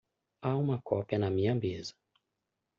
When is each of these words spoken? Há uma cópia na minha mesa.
Há 0.41 0.57
uma 0.57 0.81
cópia 0.81 1.19
na 1.19 1.29
minha 1.29 1.53
mesa. 1.53 1.93